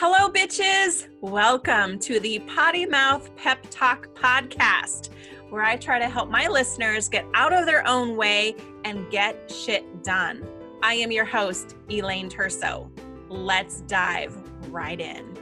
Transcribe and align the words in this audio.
Hello, 0.00 0.30
bitches. 0.30 1.08
Welcome 1.22 1.98
to 1.98 2.20
the 2.20 2.38
Potty 2.46 2.86
Mouth 2.86 3.34
Pep 3.34 3.66
Talk 3.68 4.14
podcast, 4.14 5.08
where 5.50 5.64
I 5.64 5.74
try 5.74 5.98
to 5.98 6.08
help 6.08 6.30
my 6.30 6.46
listeners 6.46 7.08
get 7.08 7.26
out 7.34 7.52
of 7.52 7.66
their 7.66 7.84
own 7.84 8.16
way 8.16 8.54
and 8.84 9.10
get 9.10 9.50
shit 9.50 10.04
done. 10.04 10.46
I 10.84 10.94
am 10.94 11.10
your 11.10 11.24
host, 11.24 11.74
Elaine 11.90 12.30
Terso. 12.30 12.88
Let's 13.28 13.80
dive 13.88 14.40
right 14.70 15.00
in. 15.00 15.36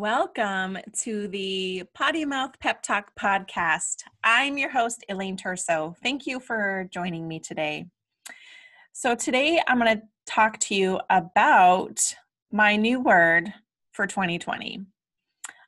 Welcome 0.00 0.78
to 1.02 1.28
the 1.28 1.84
Potty 1.92 2.24
Mouth 2.24 2.58
Pep 2.58 2.82
Talk 2.82 3.12
podcast. 3.20 3.96
I'm 4.24 4.56
your 4.56 4.70
host, 4.70 5.04
Elaine 5.10 5.36
Terso. 5.36 5.94
Thank 6.02 6.26
you 6.26 6.40
for 6.40 6.88
joining 6.90 7.28
me 7.28 7.38
today. 7.38 7.84
So, 8.92 9.14
today 9.14 9.60
I'm 9.68 9.78
going 9.78 9.98
to 9.98 10.02
talk 10.24 10.58
to 10.60 10.74
you 10.74 11.00
about 11.10 12.00
my 12.50 12.76
new 12.76 12.98
word 12.98 13.52
for 13.92 14.06
2020. 14.06 14.86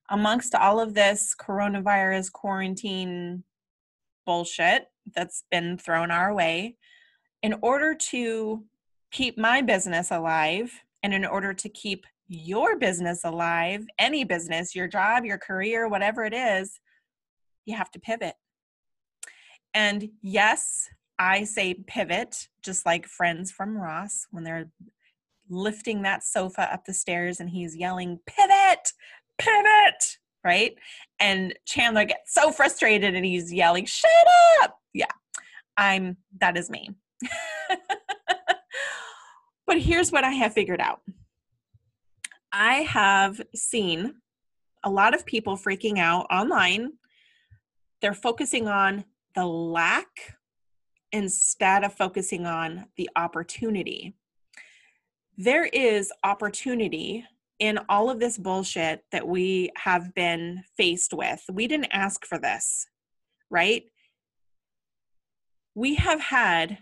Amongst 0.08 0.54
all 0.54 0.80
of 0.80 0.94
this 0.94 1.34
coronavirus 1.38 2.32
quarantine 2.32 3.44
bullshit 4.24 4.86
that's 5.14 5.44
been 5.50 5.76
thrown 5.76 6.10
our 6.10 6.32
way, 6.32 6.78
in 7.42 7.56
order 7.60 7.94
to 7.94 8.64
keep 9.10 9.36
my 9.36 9.60
business 9.60 10.10
alive 10.10 10.72
and 11.02 11.12
in 11.12 11.26
order 11.26 11.52
to 11.52 11.68
keep 11.68 12.06
your 12.32 12.78
business 12.78 13.24
alive, 13.24 13.84
any 13.98 14.24
business, 14.24 14.74
your 14.74 14.88
job, 14.88 15.24
your 15.24 15.36
career, 15.36 15.86
whatever 15.86 16.24
it 16.24 16.32
is, 16.32 16.80
you 17.66 17.76
have 17.76 17.90
to 17.90 18.00
pivot. 18.00 18.34
And 19.74 20.08
yes, 20.22 20.88
I 21.18 21.44
say 21.44 21.74
pivot, 21.74 22.48
just 22.62 22.86
like 22.86 23.06
friends 23.06 23.52
from 23.52 23.76
Ross 23.76 24.26
when 24.30 24.44
they're 24.44 24.70
lifting 25.50 26.02
that 26.02 26.24
sofa 26.24 26.72
up 26.72 26.86
the 26.86 26.94
stairs 26.94 27.38
and 27.38 27.50
he's 27.50 27.76
yelling, 27.76 28.18
pivot, 28.26 28.92
pivot, 29.38 30.18
right? 30.42 30.74
And 31.20 31.52
Chandler 31.66 32.06
gets 32.06 32.32
so 32.32 32.50
frustrated 32.50 33.14
and 33.14 33.26
he's 33.26 33.52
yelling, 33.52 33.84
shut 33.84 34.10
up. 34.62 34.78
Yeah, 34.94 35.04
I'm, 35.76 36.16
that 36.40 36.56
is 36.56 36.70
me. 36.70 36.90
but 39.66 39.78
here's 39.78 40.10
what 40.10 40.24
I 40.24 40.30
have 40.30 40.54
figured 40.54 40.80
out 40.80 41.02
I 42.52 42.82
have 42.82 43.40
seen 43.54 44.14
a 44.84 44.90
lot 44.90 45.14
of 45.14 45.24
people 45.24 45.56
freaking 45.56 45.98
out 45.98 46.26
online. 46.30 46.92
They're 48.00 48.14
focusing 48.14 48.68
on 48.68 49.04
the 49.34 49.46
lack 49.46 50.36
instead 51.12 51.84
of 51.84 51.94
focusing 51.94 52.46
on 52.46 52.86
the 52.96 53.08
opportunity. 53.16 54.14
There 55.38 55.66
is 55.66 56.12
opportunity 56.24 57.24
in 57.58 57.78
all 57.88 58.10
of 58.10 58.20
this 58.20 58.36
bullshit 58.36 59.04
that 59.12 59.26
we 59.26 59.70
have 59.76 60.14
been 60.14 60.62
faced 60.76 61.14
with. 61.14 61.42
We 61.50 61.66
didn't 61.68 61.92
ask 61.92 62.26
for 62.26 62.38
this, 62.38 62.86
right? 63.50 63.84
We 65.74 65.94
have 65.94 66.20
had 66.20 66.78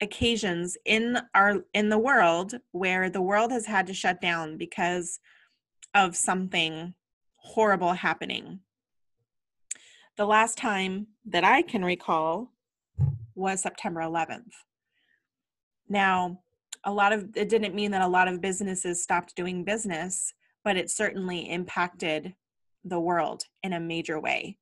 occasions 0.00 0.76
in 0.84 1.18
our 1.34 1.64
in 1.74 1.88
the 1.88 1.98
world 1.98 2.54
where 2.72 3.10
the 3.10 3.22
world 3.22 3.50
has 3.50 3.66
had 3.66 3.86
to 3.88 3.94
shut 3.94 4.20
down 4.20 4.56
because 4.56 5.18
of 5.94 6.16
something 6.16 6.94
horrible 7.36 7.92
happening. 7.92 8.60
The 10.16 10.26
last 10.26 10.58
time 10.58 11.08
that 11.26 11.44
I 11.44 11.62
can 11.62 11.84
recall 11.84 12.52
was 13.34 13.62
September 13.62 14.00
11th. 14.00 14.52
Now, 15.88 16.40
a 16.84 16.92
lot 16.92 17.12
of 17.12 17.36
it 17.36 17.48
didn't 17.48 17.74
mean 17.74 17.90
that 17.92 18.02
a 18.02 18.08
lot 18.08 18.28
of 18.28 18.40
businesses 18.40 19.02
stopped 19.02 19.36
doing 19.36 19.64
business, 19.64 20.34
but 20.64 20.76
it 20.76 20.90
certainly 20.90 21.50
impacted 21.50 22.34
the 22.84 23.00
world 23.00 23.44
in 23.62 23.72
a 23.72 23.80
major 23.80 24.20
way. 24.20 24.58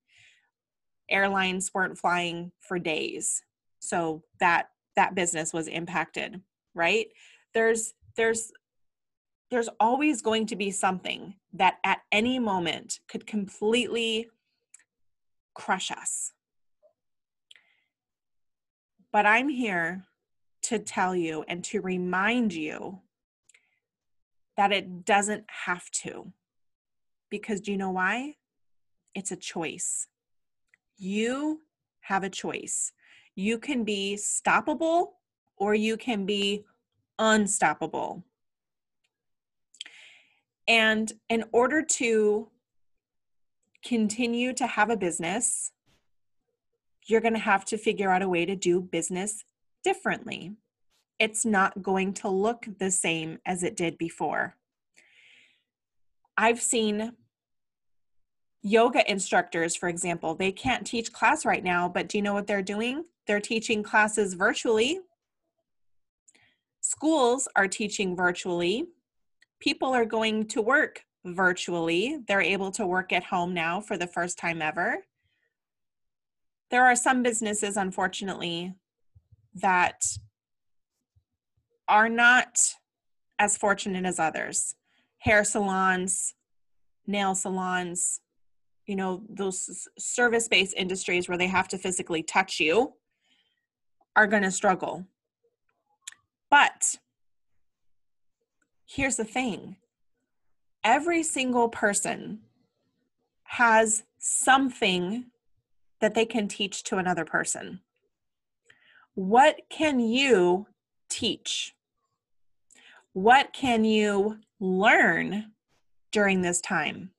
Airlines 1.11 1.71
weren't 1.73 1.99
flying 1.99 2.53
for 2.61 2.79
days. 2.79 3.43
So 3.79 4.23
that 4.41 4.69
that 4.97 5.15
business 5.15 5.53
was 5.53 5.69
impacted 5.69 6.41
right? 6.77 7.09
There's 7.55 7.95
there's 8.17 8.53
there's 9.51 9.69
always 9.81 10.23
going 10.23 10.47
to 10.47 10.57
be 10.57 10.71
something 10.71 11.35
that 11.55 11.79
at 11.85 12.01
any 12.13 12.39
moment 12.39 13.01
could 13.09 13.27
completely 13.27 14.29
crush 15.55 15.91
us. 15.91 16.33
But 19.13 19.25
i'm 19.25 19.49
here 19.49 20.05
to 20.65 20.79
tell 20.79 21.17
you 21.17 21.45
and 21.49 21.65
to 21.65 21.81
remind 21.81 22.53
you 22.53 23.01
that 24.57 24.73
it 24.73 25.05
doesn't 25.05 25.45
have 25.65 25.91
to. 25.91 26.33
Because 27.31 27.61
do 27.61 27.71
you 27.71 27.79
know 27.79 27.91
why? 27.91 28.35
It's 29.15 29.31
a 29.31 29.37
choice. 29.37 30.09
You 30.99 31.63
have 32.01 32.25
a 32.25 32.31
choice 32.31 32.93
you 33.37 33.59
can 33.59 33.85
be 33.85 34.17
stoppable 34.19 35.11
or 35.57 35.75
you 35.75 35.97
can 35.97 36.27
be 36.27 36.65
unstoppable. 37.19 38.25
And 40.67 41.13
in 41.29 41.45
order 41.53 41.83
to 41.83 42.49
continue 43.85 44.53
to 44.55 44.67
have 44.67 44.91
a 44.91 44.97
business, 44.97 45.71
you're 47.07 47.21
going 47.21 47.35
to 47.35 47.39
have 47.39 47.65
to 47.67 47.79
figure 47.79 48.11
out 48.11 48.23
a 48.23 48.29
way 48.29 48.45
to 48.45 48.57
do 48.57 48.81
business 48.81 49.45
differently. 49.85 50.57
It's 51.21 51.45
not 51.47 51.83
going 51.83 52.15
to 52.15 52.29
look 52.29 52.67
the 52.79 52.91
same 52.91 53.39
as 53.47 53.63
it 53.63 53.77
did 53.77 53.97
before. 53.97 54.57
I've 56.37 56.61
seen 56.61 57.13
yoga 58.67 59.09
instructors, 59.09 59.77
for 59.77 59.89
example, 59.89 60.35
they 60.35 60.51
can't 60.51 60.85
teach 60.85 61.13
class 61.13 61.45
right 61.45 61.63
now, 61.63 61.89
but 61.89 62.09
do 62.09 62.19
you 62.19 62.23
know 62.23 62.35
what 62.35 62.49
they're 62.49 62.63
doing? 62.63 63.05
They're 63.27 63.41
teaching 63.41 63.83
classes 63.83 64.35
virtually. 64.35 64.99
Schools 66.81 67.47
are 67.55 67.69
teaching 67.69 68.17
virtually. 68.17 68.87
People 69.61 69.95
are 69.95 70.05
going 70.05 70.49
to 70.49 70.61
work 70.61 71.05
virtually. 71.25 72.19
They're 72.27 72.43
able 72.43 72.73
to 72.73 72.87
work 72.87 73.13
at 73.13 73.25
home 73.25 73.55
now 73.55 73.81
for 73.81 73.97
the 73.97 74.07
first 74.09 74.37
time 74.37 74.61
ever. 74.61 75.05
There 76.71 76.85
are 76.85 76.97
some 76.97 77.23
businesses, 77.23 77.77
unfortunately, 77.77 78.75
that 79.55 80.05
are 81.89 82.09
not 82.09 82.59
as 83.39 83.57
fortunate 83.57 84.05
as 84.05 84.19
others. 84.19 84.75
Hair 85.19 85.45
salons, 85.45 86.35
nail 87.07 87.37
salons, 87.37 88.21
you 88.87 88.97
know, 88.97 89.23
those 89.29 89.89
service 89.99 90.49
based 90.49 90.75
industries 90.77 91.29
where 91.29 91.39
they 91.39 91.49
have 91.49 91.69
to 91.69 91.79
physically 91.79 92.23
touch 92.23 92.61
you 92.61 92.95
are 94.15 94.27
going 94.27 94.43
to 94.43 94.51
struggle. 94.51 95.05
But 96.51 96.97
here's 98.87 99.17
the 99.17 99.25
thing 99.25 99.77
every 100.85 101.23
single 101.23 101.69
person 101.69 102.41
has 103.45 104.05
something 104.19 105.27
that 106.01 106.15
they 106.15 106.25
can 106.25 106.47
teach 106.47 106.83
to 106.85 106.99
another 106.99 107.25
person. 107.25 107.81
What 109.15 109.61
can 109.71 109.99
you 109.99 110.67
teach? 111.09 111.75
What 113.13 113.53
can 113.53 113.85
you 113.85 114.39
learn 114.61 115.53
during 116.13 116.43
this 116.43 116.61
time? 116.61 117.11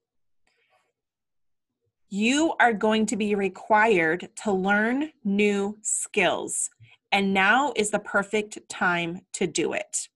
You 2.09 2.53
are 2.59 2.73
going 2.73 3.05
to 3.07 3.17
be 3.17 3.35
required 3.35 4.29
to 4.43 4.51
learn 4.51 5.11
new 5.25 5.77
skills 5.81 6.69
and 7.11 7.33
now 7.33 7.73
is 7.75 7.89
the 7.89 7.99
perfect 7.99 8.59
time 8.69 9.21
to 9.33 9.47
do 9.47 9.73
it. 9.73 10.07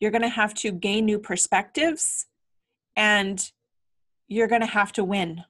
You're 0.00 0.10
going 0.10 0.22
to 0.22 0.28
have 0.28 0.54
to 0.54 0.72
gain 0.72 1.04
new 1.04 1.18
perspectives 1.18 2.26
and 2.96 3.50
you're 4.28 4.48
going 4.48 4.62
to 4.62 4.66
have 4.66 4.92
to 4.92 5.04
win, 5.04 5.44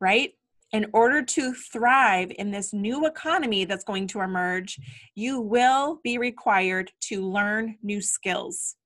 right? 0.00 0.32
In 0.72 0.86
order 0.92 1.22
to 1.22 1.52
thrive 1.52 2.32
in 2.38 2.50
this 2.50 2.72
new 2.72 3.06
economy 3.06 3.64
that's 3.64 3.84
going 3.84 4.06
to 4.08 4.20
emerge, 4.20 4.78
you 5.14 5.40
will 5.40 6.00
be 6.02 6.18
required 6.18 6.92
to 7.02 7.22
learn 7.22 7.76
new 7.82 8.00
skills. 8.00 8.76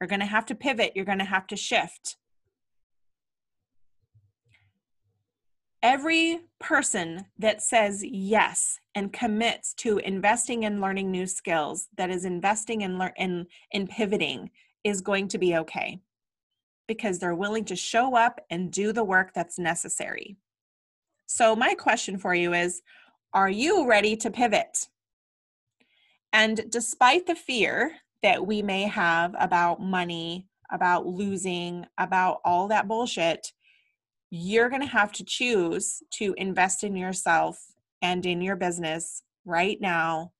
You're 0.00 0.08
going 0.08 0.20
to 0.20 0.26
have 0.26 0.46
to 0.46 0.54
pivot, 0.54 0.92
you're 0.94 1.04
going 1.04 1.18
to 1.18 1.24
have 1.24 1.46
to 1.48 1.56
shift. 1.56 2.16
Every 5.82 6.40
person 6.60 7.24
that 7.38 7.62
says 7.62 8.04
yes 8.04 8.78
and 8.94 9.12
commits 9.12 9.74
to 9.74 9.98
investing 9.98 10.64
in 10.64 10.80
learning 10.80 11.10
new 11.10 11.26
skills 11.26 11.88
that 11.96 12.10
is 12.10 12.24
investing 12.24 12.80
in 12.80 12.98
lear- 12.98 13.14
in 13.16 13.46
in 13.70 13.86
pivoting 13.86 14.50
is 14.84 15.00
going 15.00 15.28
to 15.28 15.38
be 15.38 15.56
okay 15.56 16.00
because 16.86 17.18
they're 17.18 17.34
willing 17.34 17.64
to 17.64 17.76
show 17.76 18.16
up 18.16 18.40
and 18.50 18.72
do 18.72 18.92
the 18.92 19.04
work 19.04 19.32
that's 19.34 19.58
necessary 19.58 20.36
so 21.28 21.54
my 21.54 21.74
question 21.74 22.16
for 22.16 22.34
you 22.34 22.54
is 22.54 22.82
Are 23.34 23.50
you 23.50 23.86
ready 23.86 24.16
to 24.16 24.30
pivot? 24.30 24.88
And 26.32 26.64
despite 26.70 27.26
the 27.26 27.34
fear 27.34 27.92
that 28.22 28.46
we 28.46 28.62
may 28.62 28.84
have 28.84 29.34
about 29.38 29.80
money, 29.80 30.48
about 30.70 31.06
losing, 31.06 31.86
about 31.98 32.40
all 32.44 32.68
that 32.68 32.88
bullshit, 32.88 33.52
you're 34.30 34.68
going 34.68 34.82
to 34.82 34.88
have 34.88 35.12
to 35.12 35.24
choose 35.24 36.02
to 36.12 36.34
invest 36.36 36.84
in 36.84 36.96
yourself 36.96 37.58
and 38.02 38.24
in 38.26 38.40
your 38.40 38.56
business 38.56 39.22
right 39.44 39.80
now, 39.80 40.32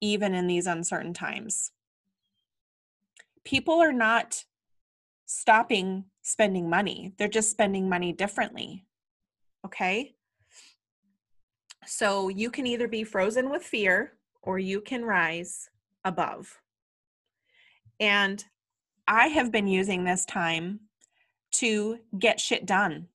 even 0.00 0.34
in 0.34 0.46
these 0.46 0.66
uncertain 0.66 1.14
times. 1.14 1.72
People 3.44 3.82
are 3.82 3.92
not 3.92 4.44
stopping 5.26 6.04
spending 6.22 6.68
money, 6.68 7.12
they're 7.18 7.28
just 7.28 7.50
spending 7.50 7.88
money 7.88 8.12
differently. 8.12 8.86
Okay? 9.64 10.14
So 11.86 12.28
you 12.28 12.50
can 12.50 12.66
either 12.66 12.88
be 12.88 13.04
frozen 13.04 13.50
with 13.50 13.62
fear 13.62 14.14
or 14.42 14.58
you 14.58 14.80
can 14.80 15.04
rise 15.04 15.68
above. 16.04 16.60
And 18.00 18.44
I 19.06 19.28
have 19.28 19.52
been 19.52 19.66
using 19.66 20.04
this 20.04 20.24
time 20.24 20.80
to 21.52 21.98
get 22.18 22.40
shit 22.40 22.66
done. 22.66 23.08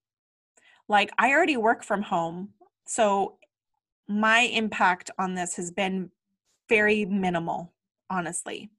Like, 0.90 1.12
I 1.20 1.32
already 1.32 1.56
work 1.56 1.84
from 1.84 2.02
home. 2.02 2.50
So, 2.88 3.38
my 4.08 4.40
impact 4.40 5.12
on 5.20 5.36
this 5.36 5.56
has 5.56 5.70
been 5.70 6.10
very 6.68 7.06
minimal, 7.06 7.72
honestly. 8.10 8.72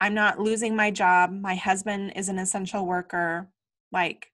I'm 0.00 0.14
not 0.14 0.40
losing 0.40 0.74
my 0.74 0.90
job. 0.90 1.30
My 1.30 1.54
husband 1.54 2.14
is 2.16 2.30
an 2.30 2.38
essential 2.38 2.86
worker. 2.86 3.48
Like, 3.92 4.32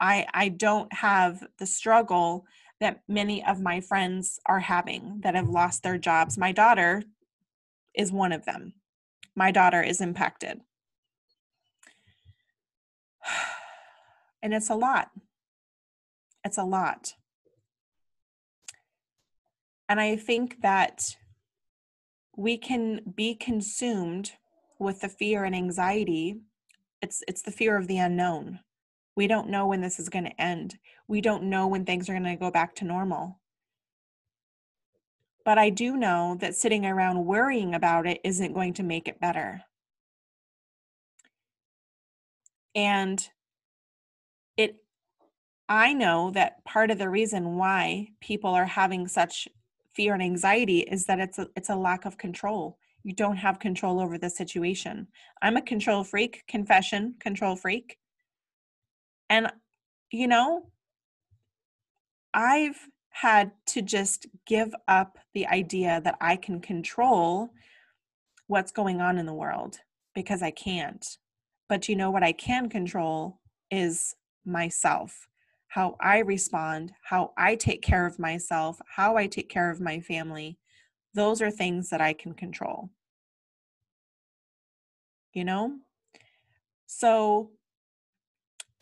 I, 0.00 0.26
I 0.32 0.48
don't 0.48 0.92
have 0.92 1.44
the 1.58 1.66
struggle 1.66 2.46
that 2.80 3.00
many 3.08 3.44
of 3.44 3.60
my 3.60 3.80
friends 3.80 4.38
are 4.46 4.60
having 4.60 5.20
that 5.22 5.34
have 5.34 5.48
lost 5.48 5.82
their 5.82 5.98
jobs. 5.98 6.38
My 6.38 6.52
daughter 6.52 7.02
is 7.94 8.12
one 8.12 8.32
of 8.32 8.44
them. 8.44 8.74
My 9.34 9.50
daughter 9.50 9.82
is 9.82 10.00
impacted. 10.00 10.60
And 14.42 14.54
it's 14.54 14.70
a 14.70 14.74
lot. 14.74 15.10
It's 16.44 16.58
a 16.58 16.64
lot. 16.64 17.14
And 19.88 20.00
I 20.00 20.16
think 20.16 20.62
that 20.62 21.16
we 22.36 22.56
can 22.56 23.00
be 23.14 23.34
consumed 23.34 24.32
with 24.78 25.00
the 25.00 25.08
fear 25.08 25.44
and 25.44 25.54
anxiety. 25.54 26.40
It's 27.02 27.22
it's 27.28 27.42
the 27.42 27.50
fear 27.50 27.76
of 27.76 27.86
the 27.86 27.98
unknown. 27.98 28.60
We 29.16 29.26
don't 29.26 29.50
know 29.50 29.66
when 29.66 29.80
this 29.80 29.98
is 29.98 30.08
going 30.08 30.24
to 30.24 30.40
end. 30.40 30.78
We 31.08 31.20
don't 31.20 31.44
know 31.44 31.66
when 31.66 31.84
things 31.84 32.08
are 32.08 32.12
going 32.12 32.24
to 32.24 32.36
go 32.36 32.50
back 32.50 32.74
to 32.76 32.84
normal. 32.84 33.40
But 35.44 35.58
I 35.58 35.70
do 35.70 35.96
know 35.96 36.36
that 36.40 36.54
sitting 36.54 36.86
around 36.86 37.26
worrying 37.26 37.74
about 37.74 38.06
it 38.06 38.20
isn't 38.24 38.54
going 38.54 38.74
to 38.74 38.82
make 38.82 39.08
it 39.08 39.20
better. 39.20 39.62
And 42.74 43.28
I 45.70 45.92
know 45.92 46.32
that 46.32 46.64
part 46.64 46.90
of 46.90 46.98
the 46.98 47.08
reason 47.08 47.56
why 47.56 48.08
people 48.20 48.50
are 48.50 48.66
having 48.66 49.06
such 49.06 49.46
fear 49.94 50.14
and 50.14 50.22
anxiety 50.22 50.80
is 50.80 51.06
that 51.06 51.20
it's 51.20 51.38
a, 51.38 51.48
it's 51.54 51.70
a 51.70 51.76
lack 51.76 52.04
of 52.04 52.18
control. 52.18 52.76
You 53.04 53.14
don't 53.14 53.36
have 53.36 53.60
control 53.60 54.00
over 54.00 54.18
the 54.18 54.28
situation. 54.28 55.06
I'm 55.40 55.56
a 55.56 55.62
control 55.62 56.02
freak, 56.02 56.42
confession, 56.48 57.14
control 57.20 57.54
freak. 57.54 57.98
And 59.30 59.52
you 60.10 60.26
know, 60.26 60.66
I've 62.34 62.88
had 63.10 63.52
to 63.66 63.80
just 63.80 64.26
give 64.46 64.74
up 64.88 65.18
the 65.34 65.46
idea 65.46 66.00
that 66.02 66.16
I 66.20 66.34
can 66.34 66.60
control 66.60 67.50
what's 68.48 68.72
going 68.72 69.00
on 69.00 69.18
in 69.18 69.26
the 69.26 69.34
world 69.34 69.78
because 70.16 70.42
I 70.42 70.50
can't. 70.50 71.06
But 71.68 71.88
you 71.88 71.94
know 71.94 72.10
what 72.10 72.24
I 72.24 72.32
can 72.32 72.68
control 72.68 73.38
is 73.70 74.16
myself, 74.44 75.28
how 75.70 75.96
I 76.00 76.18
respond, 76.18 76.92
how 77.00 77.32
I 77.38 77.54
take 77.54 77.80
care 77.80 78.04
of 78.04 78.18
myself, 78.18 78.80
how 78.96 79.16
I 79.16 79.28
take 79.28 79.48
care 79.48 79.70
of 79.70 79.80
my 79.80 80.00
family. 80.00 80.58
Those 81.14 81.40
are 81.40 81.50
things 81.50 81.90
that 81.90 82.00
I 82.00 82.12
can 82.12 82.34
control. 82.34 82.90
You 85.32 85.44
know? 85.44 85.76
So, 86.86 87.52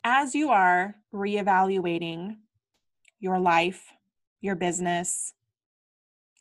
as 0.03 0.35
you 0.35 0.49
are 0.49 0.95
reevaluating 1.13 2.37
your 3.21 3.39
life, 3.39 3.93
your 4.41 4.55
business, 4.55 5.35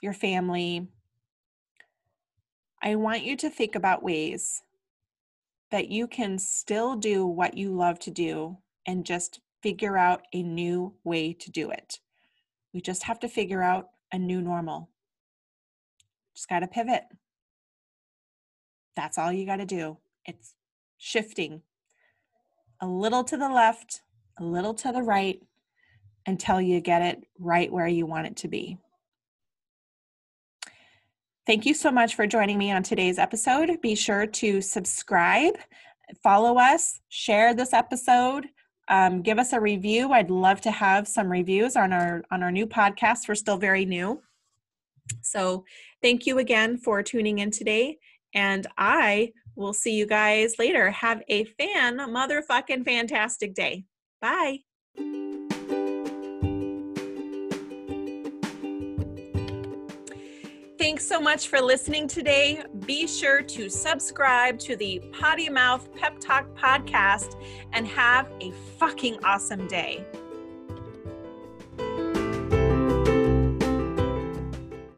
your 0.02 0.14
family, 0.14 0.88
I 2.82 2.96
want 2.96 3.24
you 3.24 3.36
to 3.36 3.50
think 3.50 3.76
about 3.76 4.02
ways 4.02 4.62
that 5.72 5.90
you 5.90 6.08
can 6.08 6.40
still 6.40 6.96
do 6.96 7.28
what 7.28 7.58
you 7.58 7.76
love 7.76 8.00
to 8.00 8.12
do 8.12 8.60
and 8.86 9.06
just 9.06 9.42
figure 9.68 9.98
out 9.98 10.22
a 10.32 10.42
new 10.42 10.94
way 11.04 11.34
to 11.34 11.52
do 11.52 11.70
it. 11.72 12.00
We 12.74 12.80
just 12.80 13.04
have 13.04 13.20
to 13.20 13.28
figure 13.28 13.62
out 13.62 13.90
a 14.14 14.18
new 14.18 14.42
normal. 14.42 14.90
Just 16.34 16.48
got 16.48 16.60
to 16.60 16.68
pivot. 16.68 17.04
That's 18.96 19.18
all 19.18 19.30
you 19.30 19.46
got 19.46 19.58
to 19.58 19.66
do. 19.66 19.98
It's 20.24 20.54
shifting 20.98 21.64
a 22.80 22.88
little 22.88 23.26
to 23.26 23.36
the 23.36 23.50
left, 23.50 24.04
a 24.40 24.44
little 24.46 24.74
to 24.76 24.94
the 24.94 25.04
right 25.04 25.42
until 26.26 26.62
you 26.62 26.80
get 26.80 27.02
it 27.02 27.28
right 27.38 27.70
where 27.70 27.88
you 27.88 28.06
want 28.06 28.28
it 28.28 28.38
to 28.38 28.48
be. 28.48 28.78
Thank 31.46 31.66
you 31.66 31.74
so 31.74 31.92
much 31.92 32.16
for 32.16 32.26
joining 32.26 32.58
me 32.58 32.72
on 32.72 32.84
today's 32.84 33.20
episode. 33.20 33.82
Be 33.82 33.96
sure 33.96 34.28
to 34.28 34.62
subscribe, 34.62 35.56
follow 36.24 36.58
us, 36.58 37.02
share 37.10 37.54
this 37.54 37.74
episode, 37.74 38.48
um, 38.90 39.22
give 39.22 39.40
us 39.40 39.54
a 39.54 39.60
review. 39.60 40.14
I'd 40.14 40.30
love 40.30 40.62
to 40.62 40.72
have 40.72 41.08
some 41.08 41.30
reviews 41.32 41.76
on 41.76 41.94
our 41.94 42.24
on 42.32 42.44
our 42.44 42.52
new 42.52 42.68
podcast. 42.68 43.28
We're 43.28 43.36
still 43.36 43.58
very 43.58 43.86
new. 43.86 44.22
So 45.22 45.66
thank 46.02 46.26
you 46.26 46.40
again 46.40 46.78
for 46.78 47.02
tuning 47.04 47.40
in 47.40 47.52
today. 47.52 47.98
And 48.34 48.68
I 48.78 49.32
will 49.56 49.74
see 49.74 49.96
you 49.96 50.06
guys 50.06 50.56
later. 50.60 50.92
Have 50.92 51.22
a 51.28 51.46
fan 51.46 51.98
motherfucking 51.98 52.86
fantastic 52.86 53.54
day. 53.54 53.86
Bye. 54.22 54.60
Thanks 60.98 61.10
so 61.10 61.22
much 61.22 61.48
for 61.48 61.62
listening 61.62 62.08
today. 62.08 62.64
Be 62.88 63.06
sure 63.06 63.44
to 63.44 63.70
subscribe 63.70 64.58
to 64.62 64.76
the 64.76 65.00
Potty 65.12 65.48
Mouth 65.48 65.94
Pep 65.94 66.20
Talk 66.20 66.58
podcast 66.58 67.40
and 67.72 67.88
have 67.88 68.34
a 68.42 68.50
fucking 68.80 69.24
awesome 69.24 69.68
day. 69.68 70.04